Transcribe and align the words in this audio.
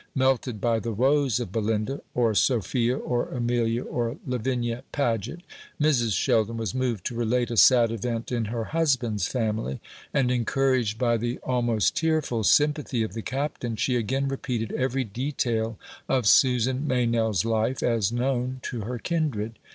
Melted 0.15 0.59
by 0.59 0.79
the 0.79 0.93
woes 0.93 1.39
of 1.39 1.51
Belinda, 1.51 2.01
or 2.15 2.33
Sophia, 2.33 2.97
or 2.97 3.29
Amelia, 3.29 3.83
or 3.83 4.17
Lavinia 4.25 4.81
Paget, 4.91 5.41
Mrs. 5.79 6.13
Sheldon 6.17 6.57
was 6.57 6.73
moved 6.73 7.05
to 7.05 7.13
relate 7.15 7.51
a 7.51 7.55
sad 7.55 7.91
event 7.91 8.31
in 8.31 8.45
her 8.45 8.63
husband's 8.63 9.27
family; 9.27 9.79
and 10.11 10.31
encouraged 10.31 10.97
by 10.97 11.17
the 11.17 11.37
almost 11.43 11.95
tearful 11.95 12.43
sympathy 12.43 13.03
of 13.03 13.13
the 13.13 13.21
Captain, 13.21 13.75
she 13.75 13.95
again 13.95 14.27
repeated 14.27 14.71
every 14.71 15.03
detail 15.03 15.77
of 16.09 16.25
Susan 16.25 16.87
Meynell's 16.87 17.45
life, 17.45 17.83
as 17.83 18.11
known 18.11 18.59
to 18.63 18.81
her 18.81 18.97
kindred. 18.97 19.59